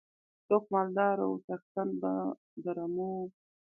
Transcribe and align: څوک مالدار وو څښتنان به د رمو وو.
څوک 0.47 0.63
مالدار 0.73 1.17
وو 1.21 1.41
څښتنان 1.45 1.89
به 2.01 2.11
د 2.63 2.65
رمو 2.77 3.07
وو. 3.17 3.27